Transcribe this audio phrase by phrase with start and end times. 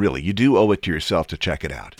[0.00, 1.94] Really, you do owe it to yourself to check it out.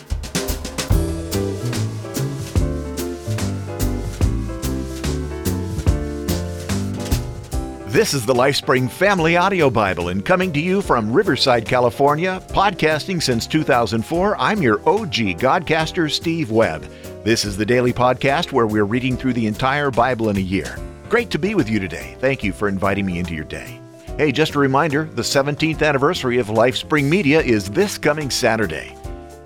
[7.92, 13.22] This is the LifeSpring Family Audio Bible, and coming to you from Riverside, California, podcasting
[13.22, 16.86] since 2004, I'm your OG Godcaster, Steve Webb.
[17.22, 20.74] This is the daily podcast where we're reading through the entire Bible in a year.
[21.10, 22.16] Great to be with you today.
[22.18, 23.79] Thank you for inviting me into your day.
[24.20, 28.94] Hey, just a reminder the 17th anniversary of LifeSpring Media is this coming Saturday.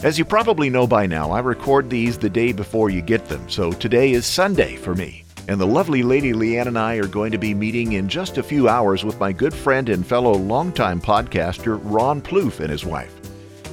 [0.02, 3.48] As you probably know by now, I record these the day before you get them,
[3.48, 5.22] so today is Sunday for me.
[5.46, 8.42] And the lovely Lady LeeAnn and I are going to be meeting in just a
[8.42, 13.14] few hours with my good friend and fellow longtime podcaster Ron Ploof and his wife.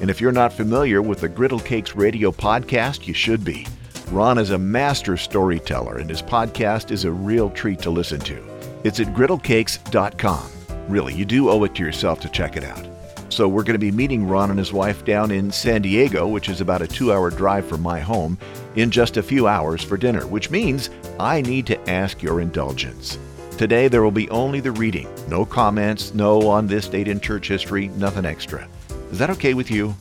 [0.00, 3.66] And if you're not familiar with the Griddlecakes radio podcast, you should be.
[4.12, 8.40] Ron is a master storyteller, and his podcast is a real treat to listen to.
[8.84, 10.61] It's at griddlecakes.com.
[10.88, 12.86] Really, you do owe it to yourself to check it out.
[13.28, 16.50] So, we're going to be meeting Ron and his wife down in San Diego, which
[16.50, 18.36] is about a two hour drive from my home,
[18.76, 23.18] in just a few hours for dinner, which means I need to ask your indulgence.
[23.56, 25.08] Today, there will be only the reading.
[25.28, 28.68] No comments, no on this date in church history, nothing extra.
[29.10, 29.94] Is that okay with you?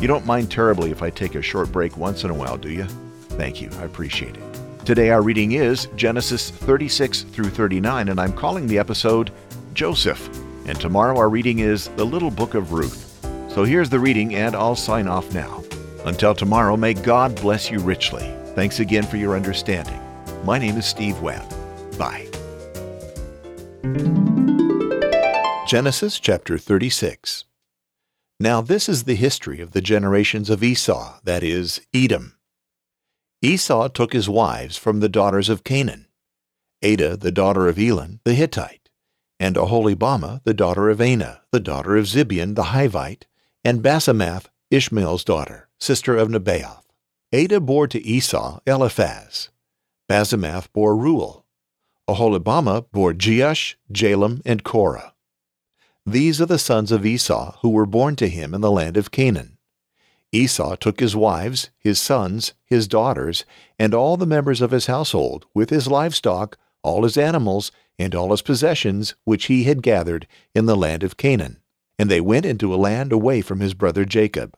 [0.00, 2.70] You don't mind terribly if I take a short break once in a while, do
[2.70, 2.84] you?
[3.38, 3.70] Thank you.
[3.78, 4.42] I appreciate it.
[4.84, 9.30] Today, our reading is Genesis 36 through 39, and I'm calling the episode
[9.76, 10.28] Joseph.
[10.66, 13.02] And tomorrow, our reading is the Little Book of Ruth.
[13.52, 15.62] So here's the reading, and I'll sign off now.
[16.04, 18.34] Until tomorrow, may God bless you richly.
[18.54, 20.00] Thanks again for your understanding.
[20.44, 21.44] My name is Steve Webb.
[21.98, 22.26] Bye.
[25.68, 27.44] Genesis chapter 36.
[28.40, 32.38] Now, this is the history of the generations of Esau, that is, Edom.
[33.42, 36.06] Esau took his wives from the daughters of Canaan
[36.82, 38.85] Adah, the daughter of Elon, the Hittite,
[39.38, 43.24] and Aholibamah, the daughter of Anah, the daughter of Zibeon, the Hivite,
[43.64, 46.82] and Basemath, Ishmael's daughter, sister of Nebaioth.
[47.32, 49.50] Adah bore to Esau Eliphaz.
[50.08, 51.44] Basemath bore Reuel.
[52.08, 55.12] Aholibamah bore Jeush, Jalam, and Korah.
[56.04, 59.10] These are the sons of Esau who were born to him in the land of
[59.10, 59.58] Canaan.
[60.30, 63.44] Esau took his wives, his sons, his daughters,
[63.78, 68.30] and all the members of his household, with his livestock, all his animals, and all
[68.30, 71.58] his possessions, which he had gathered in the land of Canaan.
[71.98, 74.54] And they went into a land away from his brother Jacob.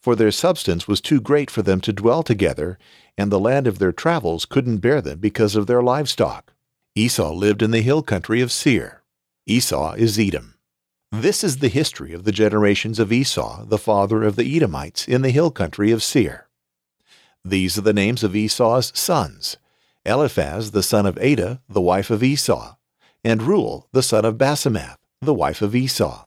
[0.00, 2.78] For their substance was too great for them to dwell together,
[3.18, 6.52] and the land of their travels couldn't bear them because of their livestock.
[6.94, 9.02] Esau lived in the hill country of Seir.
[9.46, 10.54] Esau is Edom.
[11.12, 15.22] This is the history of the generations of Esau, the father of the Edomites, in
[15.22, 16.48] the hill country of Seir.
[17.44, 19.56] These are the names of Esau's sons
[20.04, 22.76] Eliphaz, the son of Adah, the wife of Esau,
[23.22, 26.24] and Reuel, the son of Basemath, the wife of Esau.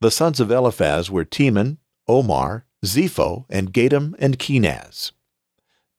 [0.00, 1.78] The sons of Eliphaz were Teman,
[2.08, 5.12] Omar, Zepho, and Gatam and Kenaz.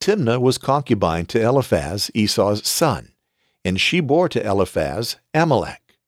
[0.02, 3.14] Timnah was concubine to Eliphaz, Esau's son
[3.64, 6.00] and she bore to Eliphaz Amalek.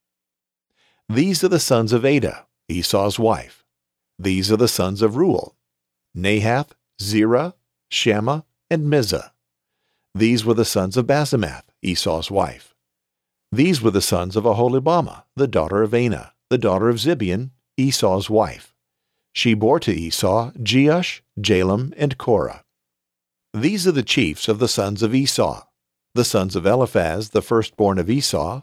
[1.07, 3.63] These are the sons of Adah, Esau's wife.
[4.17, 5.55] These are the sons of Reuel,
[6.15, 6.71] Nahath,
[7.01, 7.53] Zerah,
[7.89, 9.31] Shammah, and Mizzah.
[10.17, 12.73] These were the sons of Basemath, Esau's wife.
[13.51, 18.29] These were the sons of Aholibamah, the daughter of Anah, the daughter of Zibeon, Esau's
[18.29, 18.73] wife.
[19.33, 22.63] She bore to Esau Jeush, Jalam, and Korah.
[23.53, 25.65] These are the chiefs of the sons of Esau,
[26.13, 28.61] the sons of Eliphaz, the firstborn of Esau,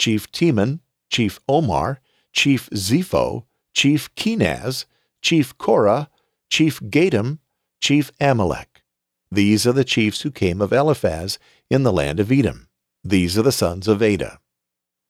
[0.00, 0.80] Chief Teman,
[1.10, 2.00] Chief Omar,
[2.32, 4.84] Chief Zepho, Chief Kenaz,
[5.22, 6.10] Chief Korah,
[6.50, 7.38] Chief Gatam,
[7.80, 8.67] Chief Amalek.
[9.30, 11.38] These are the chiefs who came of Eliphaz
[11.70, 12.68] in the land of Edom.
[13.04, 14.38] These are the sons of Adah.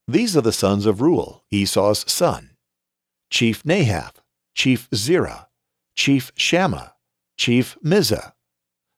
[0.06, 2.50] These are the sons of Reuel, Esau's son.
[3.30, 4.16] Chief Nahath,
[4.54, 5.48] Chief Zerah,
[5.94, 6.94] Chief Shammah,
[7.36, 8.32] Chief Mizzah.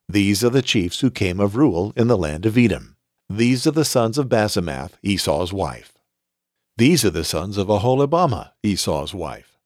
[0.08, 2.96] these are the chiefs who came of Reuel in the land of Edom.
[3.28, 5.92] These are the sons of Basemath, Esau's wife.
[6.76, 9.58] These are the sons of Aholibamah, Esau's wife.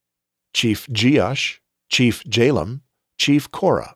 [0.53, 2.81] Chief Jeush, Chief Jalam,
[3.17, 3.95] Chief Korah.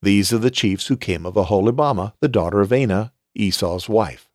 [0.00, 4.30] These are the chiefs who came of Aholibamah, the daughter of Anah, Esau's wife.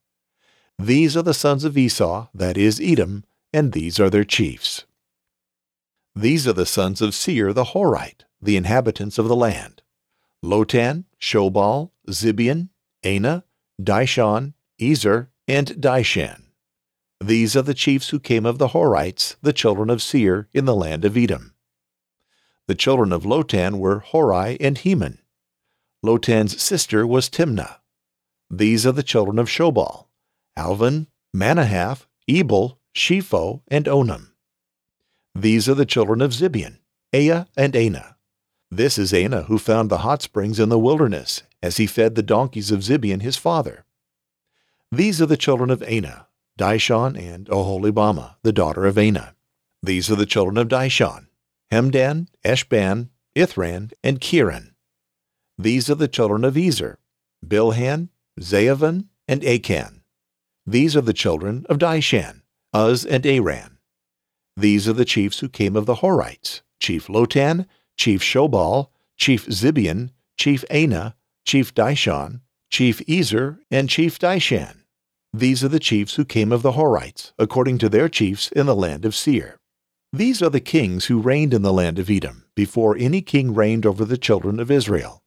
[0.77, 3.23] These are the sons of Esau, that is Edom,
[3.53, 4.85] and these are their chiefs.
[6.15, 9.81] These are the sons of Seir the Horite, the inhabitants of the land.
[10.43, 12.69] Lotan, Shobal, Zibeon,
[13.03, 13.45] Anah,
[13.81, 16.43] Dishon, Ezer, and Dishan.
[17.21, 20.75] These are the chiefs who came of the Horites, the children of Seir, in the
[20.75, 21.53] land of Edom.
[22.67, 25.19] The children of Lotan were Horai and Heman.
[26.03, 27.77] Lotan's sister was Timnah.
[28.49, 30.07] These are the children of Shobal,
[30.57, 34.31] Alvan, Manahath, Ebal, Shepho, and Onam.
[35.33, 36.79] These are the children of Zibeon,
[37.13, 38.17] Aiah and Anah.
[38.69, 42.21] This is Anah who found the hot springs in the wilderness, as he fed the
[42.21, 43.85] donkeys of Zibeon his father.
[44.91, 46.27] These are the children of Anah,
[46.59, 49.35] Dishon and Oholibamah, the daughter of Anah.
[49.81, 51.27] These are the children of Dishon,
[51.71, 54.72] Hemdan, Eshban, Ithran, and Cheran.
[55.63, 56.99] These are the children of Ezer,
[57.47, 60.01] Bilhan, Zaavan, and Akan.
[60.67, 62.41] These are the children of Dishan,
[62.75, 63.77] Uz and Aran.
[64.57, 67.65] These are the chiefs who came of the Horites, Chief Lotan,
[67.95, 71.15] Chief Shobal, Chief Zibeon, Chief Anah,
[71.45, 74.79] Chief Dishon, Chief Ezer, and Chief Dishan.
[75.31, 78.75] These are the chiefs who came of the Horites, according to their chiefs in the
[78.75, 79.61] land of Seir.
[80.11, 83.85] These are the kings who reigned in the land of Edom, before any king reigned
[83.85, 85.22] over the children of Israel.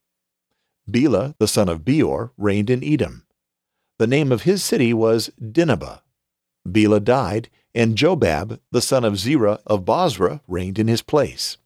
[0.89, 3.25] Bela, the son of Beor, reigned in Edom.
[3.99, 6.01] The name of his city was Dinhabah.
[6.71, 11.59] Bela died, and Jobab, the son of Zerah of Bozrah, reigned in his place.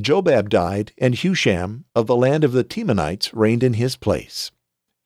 [0.00, 4.50] Jobab died, and Husham of the land of the Temanites reigned in his place.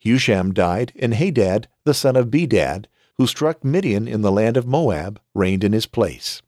[0.05, 2.87] Husham died, and Hadad, the son of Bedad,
[3.19, 6.43] who struck Midian in the land of Moab, reigned in his place.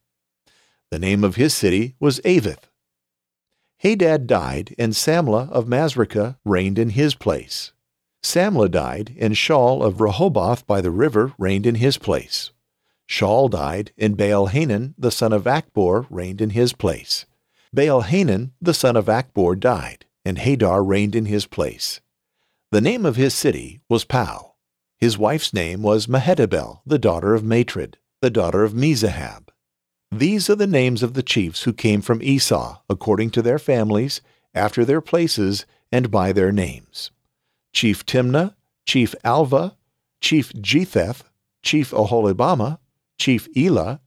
[0.91, 2.65] The name of his city was Avith.
[3.83, 7.73] Hadad died, and Samlah of Masrekah reigned in his place.
[8.23, 12.53] Samlah died, and Shaul of Rehoboth by the river reigned in his place.
[13.09, 17.27] Shaul died, and Baal Hanan, the son of Achbor reigned in his place.
[17.73, 22.01] Baal Hanan, the son of Achbor died, and Hadar reigned in his place.
[22.71, 24.55] The name of his city was Pau.
[24.97, 29.49] His wife's name was Mehetabel, the daughter of Matred, the daughter of Mezahab.
[30.15, 34.21] These are the names of the chiefs who came from Esau, according to their families,
[34.55, 37.11] after their places, and by their names.
[37.73, 38.55] Chief Timnah,
[38.85, 39.75] Chief Alva,
[40.21, 41.25] Chief Jetheth,
[41.63, 42.79] Chief Oholibamah,
[43.19, 44.03] Chief Elah,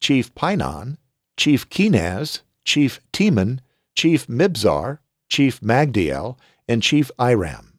[0.00, 0.98] Chief Pinon,
[1.36, 3.60] Chief Kenaz, Chief Teman,
[3.94, 4.98] Chief Mibzar,
[5.28, 6.36] Chief Magdiel,
[6.68, 7.78] and Chief Iram.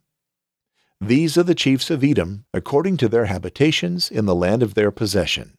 [1.02, 4.92] These are the chiefs of Edom, according to their habitations in the land of their
[4.92, 5.58] possession.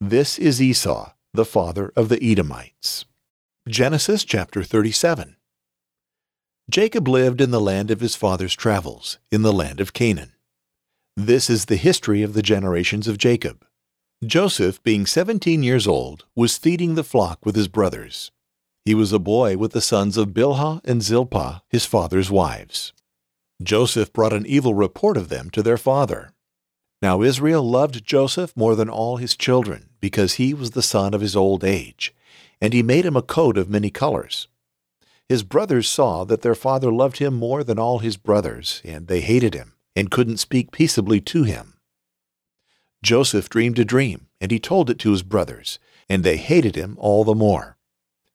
[0.00, 3.06] This is Esau, the father of the Edomites.
[3.68, 5.34] Genesis chapter 37.
[6.70, 10.34] Jacob lived in the land of his father's travels, in the land of Canaan.
[11.16, 13.66] This is the history of the generations of Jacob.
[14.24, 18.30] Joseph, being seventeen years old, was feeding the flock with his brothers.
[18.84, 22.92] He was a boy with the sons of Bilhah and Zilpah, his father's wives.
[23.60, 26.33] Joseph brought an evil report of them to their father.
[27.04, 31.20] Now Israel loved Joseph more than all his children, because he was the son of
[31.20, 32.14] his old age,
[32.62, 34.48] and he made him a coat of many colors.
[35.28, 39.20] His brothers saw that their father loved him more than all his brothers, and they
[39.20, 41.74] hated him, and couldn't speak peaceably to him.
[43.02, 45.78] Joseph dreamed a dream, and he told it to his brothers,
[46.08, 47.76] and they hated him all the more.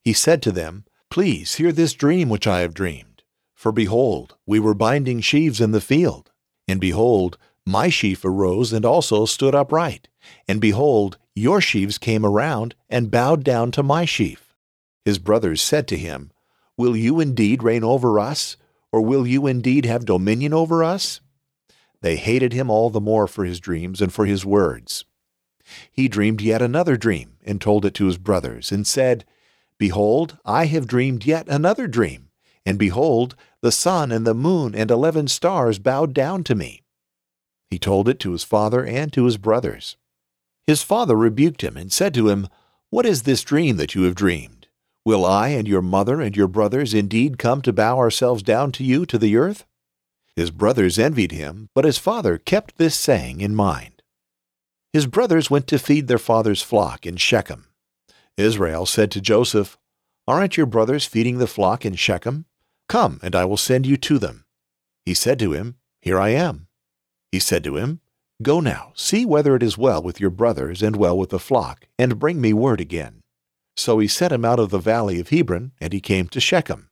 [0.03, 3.23] He said to them, Please hear this dream which I have dreamed.
[3.55, 6.29] For behold, we were binding sheaves in the field,
[6.67, 10.07] and behold, my sheaf arose and also stood upright,
[10.47, 14.53] and behold, your sheaves came around and bowed down to my sheaf.
[15.05, 16.31] His brothers said to him,
[16.77, 18.57] Will you indeed reign over us,
[18.91, 21.21] or will you indeed have dominion over us?
[22.01, 25.05] They hated him all the more for his dreams and for his words.
[25.91, 29.25] He dreamed yet another dream, and told it to his brothers, and said,
[29.77, 32.29] Behold, I have dreamed yet another dream,
[32.65, 36.83] and behold, the sun and the moon and eleven stars bowed down to me.
[37.69, 39.95] He told it to his father and to his brothers.
[40.65, 42.47] His father rebuked him, and said to him,
[42.89, 44.67] What is this dream that you have dreamed?
[45.05, 48.83] Will I and your mother and your brothers indeed come to bow ourselves down to
[48.83, 49.65] you to the earth?
[50.35, 54.03] His brothers envied him, but his father kept this saying in mind.
[54.93, 57.67] His brothers went to feed their father's flock in Shechem.
[58.37, 59.77] Israel said to Joseph,
[60.27, 62.45] Aren't your brothers feeding the flock in Shechem?
[62.87, 64.45] Come, and I will send you to them.
[65.05, 66.68] He said to him, Here I am.
[67.31, 68.01] He said to him,
[68.41, 71.87] Go now, see whether it is well with your brothers and well with the flock,
[71.97, 73.21] and bring me word again.
[73.75, 76.89] So he sent him out of the valley of Hebron, and he came to Shechem.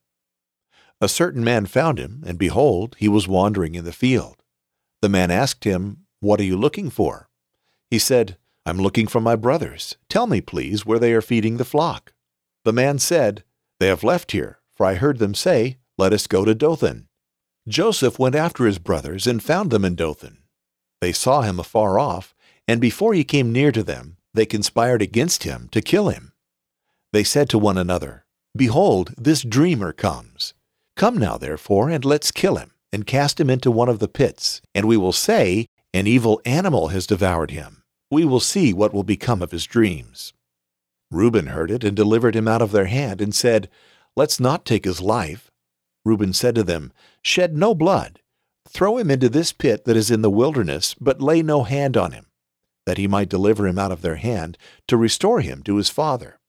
[0.99, 4.43] A certain man found him, and behold, he was wandering in the field.
[5.01, 7.29] The man asked him, What are you looking for?
[7.89, 9.95] He said, I'm looking for my brothers.
[10.09, 12.13] Tell me, please, where they are feeding the flock.
[12.65, 13.43] The man said,
[13.79, 17.06] They have left here, for I heard them say, Let us go to Dothan.
[17.67, 20.37] Joseph went after his brothers and found them in Dothan.
[21.01, 22.33] They saw him afar off,
[22.67, 26.31] and before he came near to them, they conspired against him to kill him.
[27.11, 30.53] They said to one another, Behold, this dreamer comes.
[30.95, 34.61] Come now, therefore, and let's kill him, and cast him into one of the pits,
[34.73, 37.83] and we will say, An evil animal has devoured him.
[38.09, 40.33] We will see what will become of his dreams.
[41.11, 43.69] Reuben heard it and delivered him out of their hand, and said,
[44.15, 45.46] Let's not take his life.
[46.07, 48.21] Reuben said to them, Shed no blood.
[48.69, 52.11] Throw him into this pit that is in the wilderness, but lay no hand on
[52.11, 52.27] him,
[52.85, 56.39] that he might deliver him out of their hand, to restore him to his father.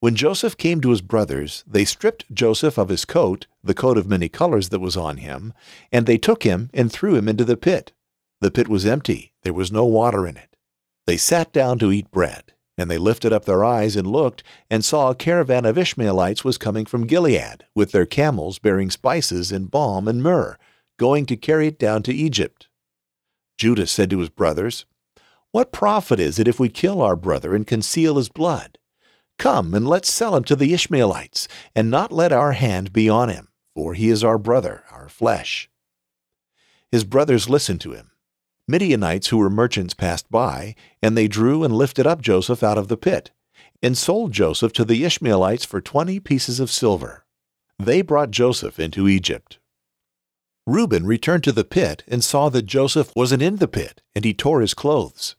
[0.00, 4.08] When Joseph came to his brothers, they stripped Joseph of his coat, the coat of
[4.08, 5.52] many colors that was on him,
[5.92, 7.92] and they took him and threw him into the pit.
[8.40, 10.56] The pit was empty, there was no water in it.
[11.06, 14.84] They sat down to eat bread, and they lifted up their eyes and looked, and
[14.84, 19.70] saw a caravan of Ishmaelites was coming from Gilead, with their camels bearing spices and
[19.70, 20.56] balm and myrrh,
[20.98, 22.68] going to carry it down to Egypt.
[23.58, 24.86] Judah said to his brothers,
[25.50, 28.78] What profit is it if we kill our brother and conceal his blood?
[29.38, 33.28] Come and let's sell him to the Ishmaelites, and not let our hand be on
[33.28, 35.70] him, for he is our brother, our flesh.
[36.90, 38.09] His brothers listened to him.
[38.70, 42.88] Midianites who were merchants passed by, and they drew and lifted up Joseph out of
[42.88, 43.32] the pit,
[43.82, 47.26] and sold Joseph to the Ishmaelites for twenty pieces of silver.
[47.78, 49.58] They brought Joseph into Egypt.
[50.66, 54.32] Reuben returned to the pit and saw that Joseph wasn't in the pit, and he
[54.32, 55.34] tore his clothes.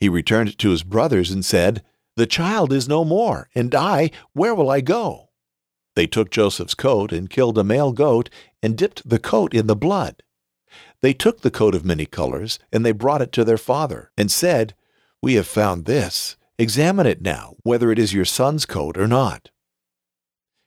[0.00, 1.84] He returned to his brothers and said,
[2.18, 5.28] the child is no more, and I, where will I go?
[5.94, 8.28] They took Joseph's coat and killed a male goat
[8.60, 10.24] and dipped the coat in the blood.
[11.00, 14.30] They took the coat of many colors, and they brought it to their father, and
[14.30, 14.74] said,
[15.22, 16.36] We have found this.
[16.58, 19.50] Examine it now, whether it is your son's coat or not.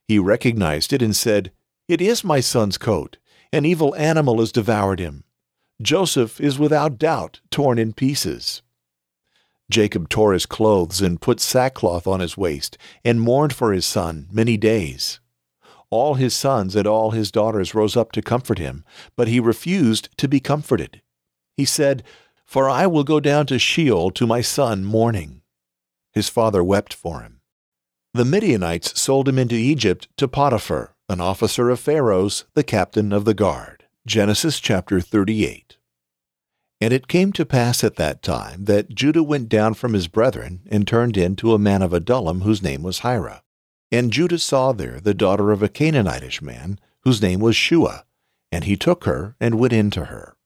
[0.08, 1.52] He recognized it and said,
[1.88, 3.18] It is my son's coat.
[3.54, 5.24] An evil animal has devoured him.
[5.82, 8.62] Joseph is without doubt torn in pieces.
[9.72, 14.28] Jacob tore his clothes and put sackcloth on his waist, and mourned for his son
[14.32, 15.21] many days.
[15.92, 18.86] All his sons and all his daughters rose up to comfort him,
[19.18, 21.02] but he refused to be comforted.
[21.58, 22.04] He said,
[22.46, 25.42] For I will go down to Sheol to my son mourning.
[26.14, 27.42] His father wept for him.
[28.14, 33.26] The Midianites sold him into Egypt to Potiphar, an officer of Pharaoh's, the captain of
[33.26, 33.86] the guard.
[34.06, 35.78] Genesis chapter 38.
[36.82, 40.62] And it came to pass at that time that Judah went down from his brethren
[40.72, 43.44] and turned in to a man of Adullam whose name was Hira.
[43.92, 48.06] And Judah saw there the daughter of a Canaanitish man whose name was Shua,
[48.52, 50.38] and he took her and went in to her.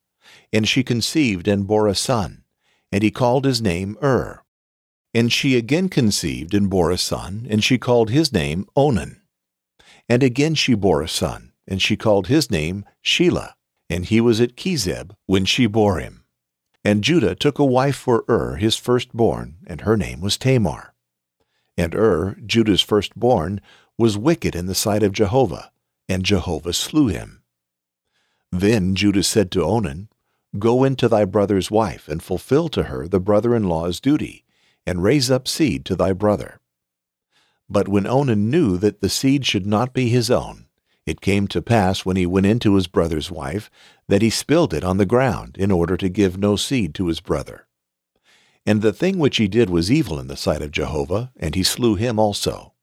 [0.51, 2.43] And she conceived and bore a son,
[2.91, 4.41] and he called his name Ur.
[5.13, 9.21] And she again conceived and bore a son, and she called his name Onan.
[10.09, 13.53] And again she bore a son, and she called his name Shelah,
[13.89, 16.25] and he was at Kezib when she bore him.
[16.83, 20.94] And Judah took a wife for Ur his firstborn, and her name was Tamar.
[21.77, 23.61] And Ur, Judah's firstborn,
[23.97, 25.71] was wicked in the sight of Jehovah,
[26.07, 27.41] and Jehovah slew him.
[28.51, 30.09] Then Judah said to Onan,
[30.57, 34.45] Go into thy brother's wife, and fulfill to her the brother-in-law's duty,
[34.85, 36.59] and raise up seed to thy brother.
[37.69, 40.67] But when Onan knew that the seed should not be his own,
[41.05, 43.69] it came to pass when he went into his brother's wife
[44.07, 47.19] that he spilled it on the ground in order to give no seed to his
[47.19, 47.67] brother.
[48.65, 51.63] And the thing which he did was evil in the sight of Jehovah, and he
[51.63, 52.73] slew him also.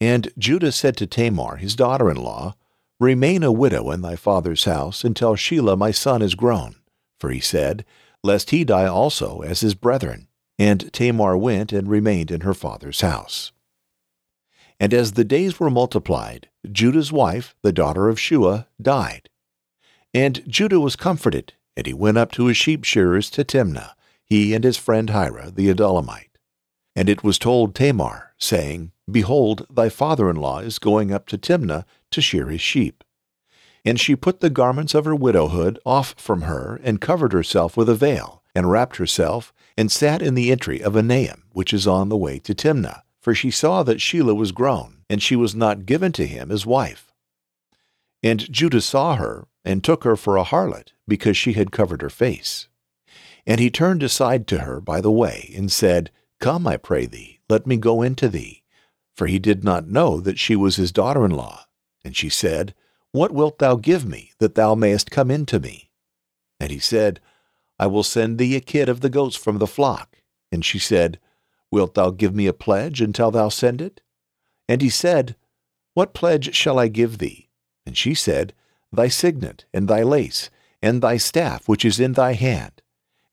[0.00, 2.54] And Judah said to Tamar, his daughter-in-law,
[2.98, 6.76] Remain a widow in thy father's house until Shelah my son is grown.
[7.20, 7.84] For he said,
[8.22, 10.28] Lest he die also as his brethren.
[10.58, 13.52] And Tamar went and remained in her father's house.
[14.80, 19.28] And as the days were multiplied, Judah's wife, the daughter of Shua, died.
[20.12, 23.92] And Judah was comforted, and he went up to his sheep shearers to Timnah,
[24.26, 26.38] he and his friend Hira the Adullamite.
[26.94, 32.20] And it was told Tamar, saying, Behold, thy father-in-law is going up to Timnah to
[32.20, 33.02] shear his sheep.
[33.84, 37.88] And she put the garments of her widowhood off from her, and covered herself with
[37.88, 42.08] a veil, and wrapped herself, and sat in the entry of Enaim, which is on
[42.08, 45.84] the way to Timnah for she saw that Shelah was grown, and she was not
[45.84, 47.12] given to him as wife.
[48.22, 52.08] And Judah saw her, and took her for a harlot, because she had covered her
[52.08, 52.68] face.
[53.46, 56.10] And he turned aside to her by the way, and said,
[56.40, 58.64] Come, I pray thee, let me go in to thee.
[59.14, 61.64] For he did not know that she was his daughter-in-law.
[62.04, 62.74] And she said,
[63.12, 65.90] What wilt thou give me, that thou mayest come in to me?
[66.60, 67.20] And he said,
[67.78, 70.18] I will send thee a kid of the goats from the flock.
[70.50, 71.18] And she said,
[71.70, 74.00] Wilt thou give me a pledge until thou send it?
[74.68, 75.36] And he said,
[75.94, 77.48] What pledge shall I give thee?
[77.84, 78.52] And she said,
[78.92, 80.50] Thy signet, and thy lace,
[80.82, 82.82] and thy staff which is in thy hand.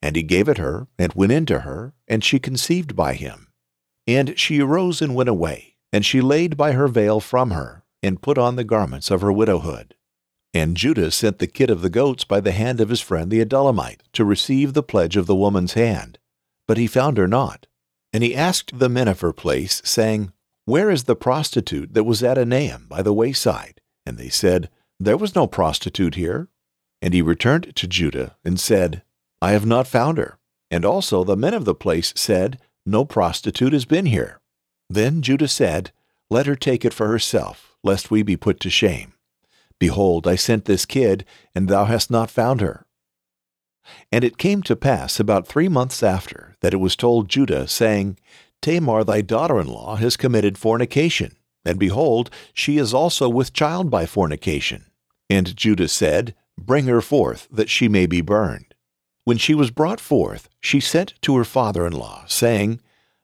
[0.03, 3.47] And he gave it her, and went in to her, and she conceived by him.
[4.05, 8.21] And she arose and went away, and she laid by her veil from her, and
[8.21, 9.95] put on the garments of her widowhood.
[10.53, 13.39] And Judah sent the kid of the goats by the hand of his friend the
[13.39, 16.19] Adullamite to receive the pledge of the woman's hand.
[16.67, 17.67] But he found her not.
[18.11, 20.33] And he asked the men of her place, saying,
[20.65, 23.79] Where is the prostitute that was at Enaim by the wayside?
[24.05, 24.69] And they said,
[24.99, 26.49] There was no prostitute here.
[27.01, 29.01] And he returned to Judah and said,
[29.43, 30.39] I have not found her.
[30.71, 34.39] And also the men of the place said, No prostitute has been here.
[34.89, 35.91] Then Judah said,
[36.29, 39.11] Let her take it for herself, lest we be put to shame.
[39.79, 42.85] Behold, I sent this kid, and thou hast not found her.
[44.13, 48.17] And it came to pass about three months after that it was told Judah, saying,
[48.61, 51.35] Tamar thy daughter in law has committed fornication,
[51.65, 54.85] and behold, she is also with child by fornication.
[55.29, 58.72] And Judah said, Bring her forth, that she may be burned.
[59.23, 62.81] When she was brought forth, she sent to her father in law, saying,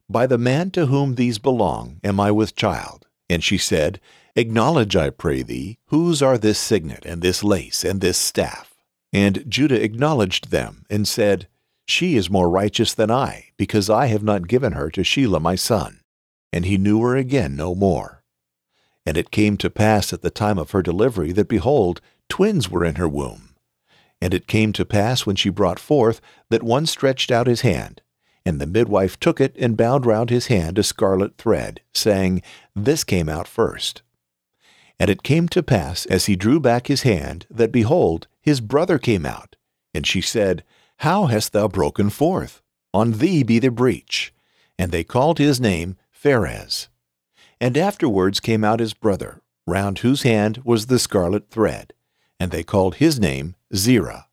[0.09, 3.07] By the man to whom these belong am I with child.
[3.29, 3.99] And she said,
[4.35, 8.75] Acknowledge, I pray thee, whose are this signet, and this lace, and this staff.
[9.11, 11.47] And Judah acknowledged them, and said,
[11.89, 15.55] she is more righteous than I, because I have not given her to Shelah my
[15.55, 16.01] son.
[16.53, 18.23] And he knew her again no more.
[19.07, 22.85] And it came to pass at the time of her delivery that, behold, twins were
[22.85, 23.48] in her womb.
[24.21, 28.01] And it came to pass when she brought forth that one stretched out his hand,
[28.45, 32.41] and the midwife took it and bound round his hand a scarlet thread, saying,
[32.75, 34.01] This came out first.
[34.99, 38.99] And it came to pass, as he drew back his hand, that, behold, his brother
[38.99, 39.55] came out.
[39.93, 40.63] And she said,
[41.03, 42.61] how hast thou broken forth?
[42.93, 44.33] On thee be the breach.
[44.77, 46.89] And they called his name Pharez.
[47.61, 51.93] And afterwards came out his brother, round whose hand was the scarlet thread,
[52.37, 54.25] and they called his name Zerah.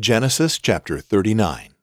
[0.00, 1.74] Genesis chapter 39.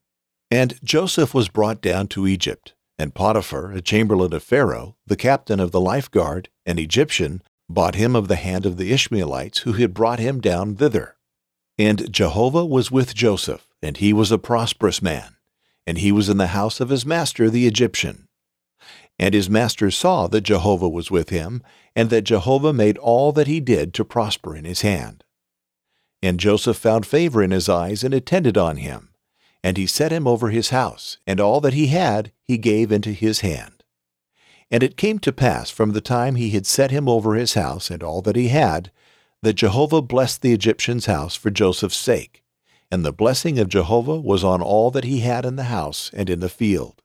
[0.49, 5.59] And Joseph was brought down to Egypt, and Potiphar, a chamberlain of Pharaoh, the captain
[5.59, 9.73] of the life guard, an Egyptian, bought him of the hand of the Ishmaelites who
[9.73, 11.15] had brought him down thither.
[11.77, 15.35] And Jehovah was with Joseph, and he was a prosperous man,
[15.85, 18.27] and he was in the house of his master the Egyptian.
[19.19, 21.61] And his master saw that Jehovah was with him,
[21.95, 25.23] and that Jehovah made all that he did to prosper in his hand.
[26.23, 29.09] And Joseph found favor in his eyes and attended on him,
[29.61, 33.11] and he set him over his house, and all that he had he gave into
[33.11, 33.83] his hand.
[34.71, 37.91] And it came to pass from the time he had set him over his house
[37.91, 38.89] and all that he had,
[39.41, 42.41] that Jehovah blessed the Egyptian's house for Joseph's sake,
[42.89, 46.29] and the blessing of Jehovah was on all that he had in the house and
[46.29, 47.01] in the field.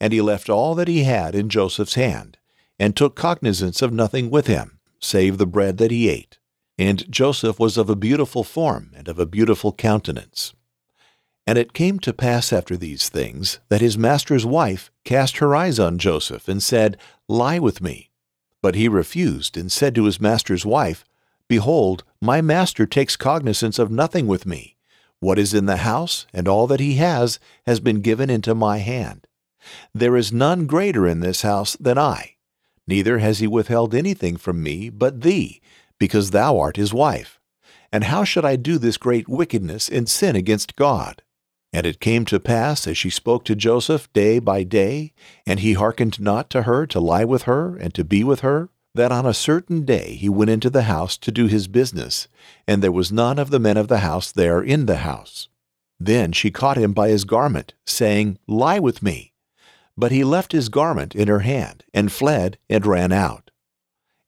[0.00, 2.36] And he left all that he had in Joseph's hand,
[2.80, 6.40] and took cognizance of nothing with him, save the bread that he ate.
[6.78, 10.54] And Joseph was of a beautiful form and of a beautiful countenance.
[11.46, 15.78] And it came to pass after these things that his master's wife cast her eyes
[15.78, 16.96] on Joseph, and said,
[17.28, 18.10] Lie with me.
[18.62, 21.04] But he refused, and said to his master's wife,
[21.48, 24.76] Behold, my master takes cognizance of nothing with me
[25.20, 28.78] what is in the house and all that he has has been given into my
[28.78, 29.26] hand.
[29.94, 32.36] There is none greater in this house than I.
[32.86, 35.60] Neither has he withheld anything from me but thee,
[35.98, 37.40] because thou art his wife.
[37.92, 41.22] And how should I do this great wickedness and sin against God?
[41.72, 45.12] And it came to pass, as she spoke to Joseph day by day,
[45.46, 48.70] and he hearkened not to her to lie with her and to be with her,
[48.94, 52.28] that on a certain day he went into the house to do his business,
[52.66, 55.48] and there was none of the men of the house there in the house.
[56.00, 59.32] Then she caught him by his garment, saying, Lie with me.
[59.96, 63.45] But he left his garment in her hand, and fled, and ran out.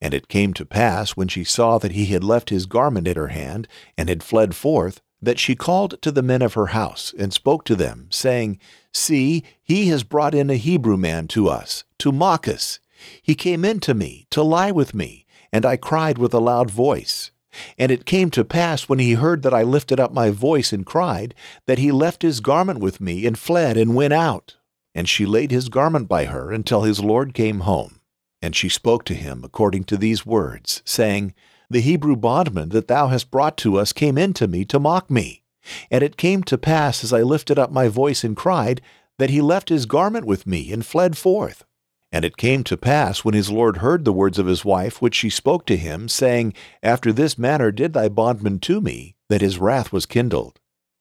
[0.00, 3.16] And it came to pass, when she saw that he had left his garment in
[3.16, 7.12] her hand, and had fled forth, that she called to the men of her house,
[7.18, 8.58] and spoke to them, saying,
[8.92, 12.78] See, he has brought in a Hebrew man to us, to mock us.
[13.20, 16.70] He came in to me to lie with me, and I cried with a loud
[16.70, 17.30] voice.
[17.76, 20.86] And it came to pass when he heard that I lifted up my voice and
[20.86, 21.34] cried,
[21.66, 24.56] that he left his garment with me and fled and went out.
[24.94, 27.97] And she laid his garment by her until his Lord came home.
[28.40, 31.34] And she spoke to him according to these words, saying,
[31.68, 35.10] The Hebrew bondman that thou hast brought to us came in to me to mock
[35.10, 35.42] me.
[35.90, 38.80] And it came to pass as I lifted up my voice and cried,
[39.18, 41.64] that he left his garment with me and fled forth.
[42.10, 45.14] And it came to pass, when his lord heard the words of his wife, which
[45.14, 49.58] she spoke to him, saying, After this manner did thy bondman to me, that his
[49.58, 50.57] wrath was kindled.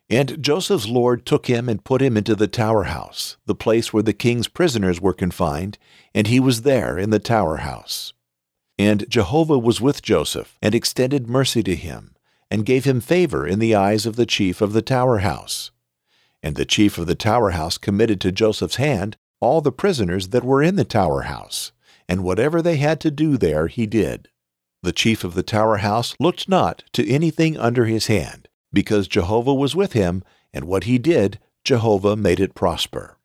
[0.09, 4.03] And Joseph's lord took him and put him into the tower house, the place where
[4.03, 5.77] the king's prisoners were confined,
[6.15, 8.13] and he was there in the tower house.
[8.79, 12.15] And Jehovah was with Joseph, and extended mercy to him,
[12.49, 15.71] and gave him favor in the eyes of the chief of the tower house.
[16.41, 20.43] And the chief of the tower house committed to Joseph's hand all the prisoners that
[20.43, 21.73] were in the tower house,
[22.07, 24.29] and whatever they had to do there he did.
[24.83, 29.53] The chief of the tower house looked not to anything under his hand, because Jehovah
[29.53, 33.16] was with him, and what he did, Jehovah made it prosper.